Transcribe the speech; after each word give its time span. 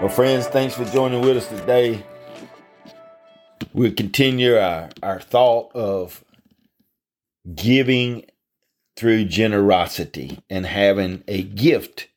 Well, 0.00 0.10
friends, 0.10 0.46
thanks 0.46 0.74
for 0.74 0.84
joining 0.84 1.22
with 1.22 1.38
us 1.38 1.48
today. 1.48 2.04
We'll 3.72 3.94
continue 3.94 4.58
our, 4.58 4.90
our 5.02 5.20
thought 5.20 5.74
of 5.74 6.22
giving 7.54 8.26
through 8.94 9.24
generosity 9.24 10.38
and 10.50 10.66
having 10.66 11.24
a 11.26 11.42
gift 11.42 12.08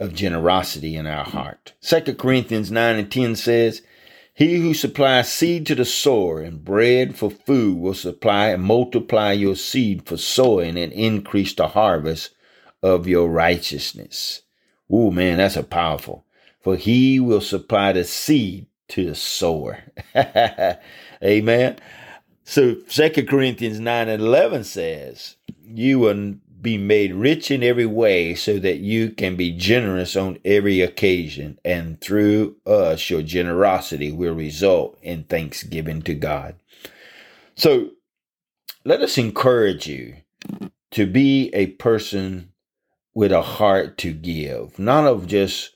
of 0.00 0.14
generosity 0.16 0.96
in 0.96 1.06
our 1.06 1.24
heart. 1.24 1.74
Second 1.80 2.18
Corinthians 2.18 2.72
9 2.72 2.96
and 2.96 3.12
10 3.12 3.36
says, 3.36 3.82
He 4.34 4.56
who 4.56 4.74
supplies 4.74 5.30
seed 5.30 5.64
to 5.66 5.76
the 5.76 5.84
sower 5.84 6.40
and 6.40 6.64
bread 6.64 7.16
for 7.16 7.30
food 7.30 7.78
will 7.78 7.94
supply 7.94 8.48
and 8.48 8.64
multiply 8.64 9.30
your 9.30 9.54
seed 9.54 10.08
for 10.08 10.16
sowing 10.16 10.76
and 10.76 10.92
increase 10.92 11.54
the 11.54 11.68
harvest 11.68 12.30
of 12.82 13.06
your 13.06 13.28
righteousness. 13.28 14.42
Oh 14.90 15.12
man, 15.12 15.38
that's 15.38 15.56
a 15.56 15.62
powerful 15.62 16.26
for 16.62 16.76
he 16.76 17.20
will 17.20 17.40
supply 17.40 17.92
the 17.92 18.04
seed 18.04 18.66
to 18.88 19.06
the 19.06 19.14
sower. 19.14 19.80
Amen. 21.24 21.78
So 22.44 22.76
Second 22.86 23.28
Corinthians 23.28 23.80
9 23.80 24.08
and 24.08 24.22
11 24.22 24.64
says, 24.64 25.36
You 25.62 25.98
will 25.98 26.34
be 26.60 26.78
made 26.78 27.12
rich 27.12 27.50
in 27.50 27.62
every 27.62 27.86
way 27.86 28.34
so 28.34 28.58
that 28.60 28.78
you 28.78 29.10
can 29.10 29.34
be 29.34 29.50
generous 29.50 30.14
on 30.14 30.38
every 30.44 30.80
occasion. 30.80 31.58
And 31.64 32.00
through 32.00 32.56
us, 32.64 33.10
your 33.10 33.22
generosity 33.22 34.12
will 34.12 34.34
result 34.34 34.96
in 35.02 35.24
thanksgiving 35.24 36.02
to 36.02 36.14
God. 36.14 36.54
So 37.56 37.90
let 38.84 39.00
us 39.00 39.18
encourage 39.18 39.86
you 39.86 40.16
to 40.92 41.06
be 41.06 41.50
a 41.52 41.66
person 41.66 42.52
with 43.14 43.32
a 43.32 43.42
heart 43.42 43.98
to 43.98 44.12
give, 44.12 44.78
not 44.78 45.06
of 45.06 45.26
just 45.26 45.74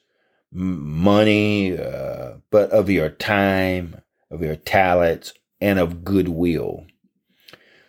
money, 0.57 1.79
uh, 1.79 2.35
but 2.51 2.71
of 2.71 2.89
your 2.89 3.11
time, 3.11 4.01
of 4.31 4.43
your 4.43 4.57
talents, 4.57 5.35
and 5.61 5.79
of 5.79 6.03
goodwill. 6.03 6.87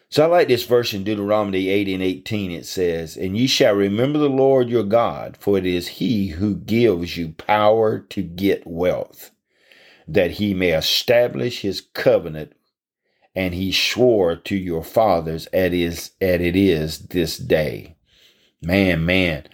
So 0.10 0.24
I 0.24 0.28
like 0.28 0.48
this 0.48 0.66
verse 0.66 0.94
in 0.94 1.04
Deuteronomy 1.04 1.70
8 1.70 1.88
and 1.88 2.04
18. 2.04 2.52
It 2.52 2.66
says, 2.66 3.18
And 3.18 3.38
ye 3.38 3.48
shall 3.48 3.74
remember 3.74 4.20
the 4.20 4.30
Lord 4.30 4.70
your 4.70 4.84
God, 4.84 5.38
for 5.38 5.58
it 5.58 5.66
is 5.66 5.88
he 5.88 6.28
who 6.28 6.56
gives 6.56 7.18
you 7.18 7.30
power 7.30 8.00
to 8.00 8.22
get 8.22 8.68
wealth, 8.68 9.32
that 10.08 10.32
he 10.32 10.54
may 10.54 10.74
establish 10.74 11.62
his 11.62 11.82
covenant, 11.82 12.54
and 13.36 13.54
he 13.54 13.72
swore 13.72 14.36
to 14.36 14.56
your 14.56 14.84
fathers 14.84 15.48
at 15.54 15.74
it 15.74 16.56
is 16.56 17.00
this 17.00 17.38
day. 17.38 17.96
Man, 18.62 19.06
man, 19.06 19.48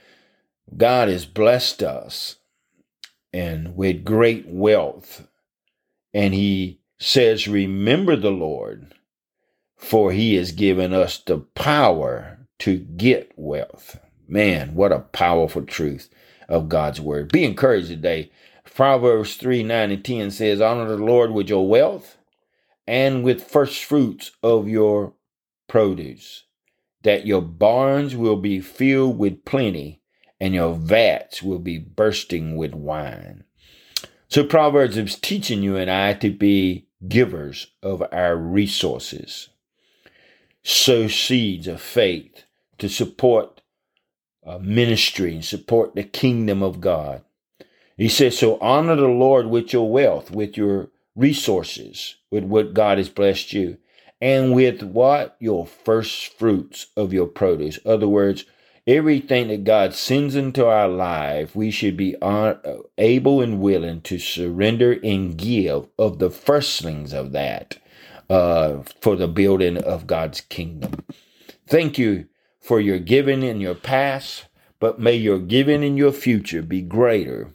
God 0.75 1.09
has 1.09 1.25
blessed 1.25 1.83
us 1.83 2.37
and 3.33 3.75
with 3.75 4.05
great 4.05 4.47
wealth. 4.47 5.27
And 6.13 6.33
he 6.33 6.81
says, 6.99 7.47
Remember 7.47 8.15
the 8.15 8.31
Lord, 8.31 8.93
for 9.75 10.11
he 10.11 10.35
has 10.35 10.51
given 10.51 10.93
us 10.93 11.17
the 11.17 11.39
power 11.39 12.47
to 12.59 12.77
get 12.77 13.31
wealth. 13.35 13.99
Man, 14.27 14.75
what 14.75 14.91
a 14.91 14.99
powerful 14.99 15.63
truth 15.63 16.09
of 16.47 16.69
God's 16.69 17.01
word. 17.01 17.31
Be 17.31 17.43
encouraged 17.43 17.87
today. 17.87 18.31
Proverbs 18.63 19.35
3 19.35 19.63
9 19.63 19.91
and 19.91 20.05
10 20.05 20.31
says, 20.31 20.61
Honor 20.61 20.87
the 20.87 21.03
Lord 21.03 21.31
with 21.31 21.49
your 21.49 21.67
wealth 21.67 22.17
and 22.87 23.23
with 23.23 23.43
first 23.43 23.83
fruits 23.83 24.31
of 24.41 24.67
your 24.67 25.13
produce, 25.67 26.45
that 27.03 27.25
your 27.25 27.41
barns 27.41 28.15
will 28.15 28.37
be 28.37 28.59
filled 28.59 29.17
with 29.17 29.45
plenty 29.45 30.02
and 30.43 30.53
your 30.53 30.73
vats 30.73 31.41
will 31.41 31.57
be 31.57 31.77
bursting 31.77 32.57
with 32.57 32.73
wine. 32.73 33.45
So 34.27 34.43
Proverbs 34.43 34.97
is 34.97 35.15
teaching 35.15 35.63
you 35.63 35.77
and 35.77 35.89
I 35.89 36.15
to 36.15 36.29
be 36.31 36.85
givers 37.07 37.67
of 37.81 38.03
our 38.11 38.35
resources. 38.35 39.47
Sow 40.61 41.07
seeds 41.07 41.65
of 41.65 41.79
faith 41.79 42.43
to 42.77 42.89
support 42.89 43.61
uh, 44.45 44.57
ministry 44.57 45.33
and 45.33 45.45
support 45.45 45.95
the 45.95 46.03
kingdom 46.03 46.61
of 46.61 46.81
God. 46.81 47.23
He 47.95 48.09
says, 48.09 48.37
so 48.37 48.59
honor 48.59 48.97
the 48.97 49.07
Lord 49.07 49.47
with 49.47 49.71
your 49.71 49.89
wealth, 49.89 50.29
with 50.29 50.57
your 50.57 50.89
resources, 51.15 52.15
with 52.29 52.43
what 52.43 52.73
God 52.73 52.97
has 52.97 53.07
blessed 53.07 53.53
you, 53.53 53.77
and 54.19 54.53
with 54.53 54.83
what? 54.83 55.37
Your 55.39 55.65
first 55.65 56.37
fruits 56.37 56.87
of 56.97 57.13
your 57.13 57.27
produce. 57.27 57.79
Other 57.85 58.09
words, 58.09 58.43
everything 58.87 59.47
that 59.47 59.63
God 59.63 59.93
sends 59.93 60.35
into 60.35 60.65
our 60.65 60.87
life, 60.87 61.55
we 61.55 61.71
should 61.71 61.97
be 61.97 62.15
able 62.97 63.41
and 63.41 63.59
willing 63.61 64.01
to 64.01 64.19
surrender 64.19 64.99
and 65.03 65.37
give 65.37 65.87
of 65.97 66.19
the 66.19 66.29
firstlings 66.29 67.13
of 67.13 67.31
that 67.31 67.77
uh, 68.29 68.79
for 69.01 69.15
the 69.15 69.27
building 69.27 69.77
of 69.77 70.07
God's 70.07 70.41
kingdom. 70.41 71.03
Thank 71.67 71.97
you 71.97 72.27
for 72.59 72.79
your 72.79 72.99
giving 72.99 73.43
in 73.43 73.61
your 73.61 73.75
past, 73.75 74.45
but 74.79 74.99
may 74.99 75.15
your 75.15 75.39
giving 75.39 75.83
in 75.83 75.97
your 75.97 76.11
future 76.11 76.61
be 76.61 76.81
greater. 76.81 77.51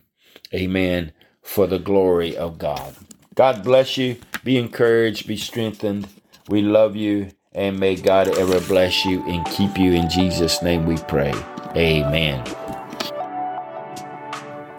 Amen. 0.55 1.13
For 1.43 1.67
the 1.67 1.79
glory 1.79 2.37
of 2.37 2.59
God. 2.59 2.95
God 3.35 3.63
bless 3.63 3.97
you. 3.97 4.17
Be 4.45 4.59
encouraged. 4.59 5.27
Be 5.27 5.37
strengthened. 5.37 6.09
We 6.49 6.63
love 6.63 6.97
you. 6.97 7.31
And 7.59 7.81
may 7.81 7.97
God 7.97 8.29
ever 8.39 8.61
bless 8.61 9.05
you 9.05 9.29
and 9.29 9.45
keep 9.47 9.77
you. 9.77 9.93
In 9.93 10.09
Jesus' 10.09 10.63
name 10.63 10.87
we 10.87 10.97
pray. 10.97 11.35
Amen. 11.75 12.47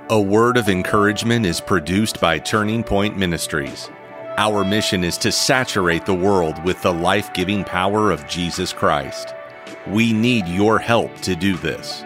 A 0.09 0.19
word 0.19 0.56
of 0.56 0.69
encouragement 0.69 1.45
is 1.45 1.59
produced 1.59 2.22
by 2.22 2.39
Turning 2.39 2.85
Point 2.85 3.18
Ministries. 3.18 3.89
Our 4.38 4.63
mission 4.63 5.03
is 5.03 5.18
to 5.18 5.31
saturate 5.34 6.06
the 6.06 6.13
world 6.13 6.63
with 6.63 6.81
the 6.81 6.94
life 6.94 7.34
giving 7.34 7.66
power 7.66 8.12
of 8.12 8.25
Jesus 8.28 8.72
Christ. 8.72 9.34
We 9.85 10.13
need 10.13 10.47
your 10.47 10.79
help 10.79 11.13
to 11.23 11.35
do 11.35 11.57
this. 11.57 12.06